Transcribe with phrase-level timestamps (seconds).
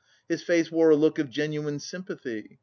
[0.27, 2.57] His face wore a look of genuine sympathy.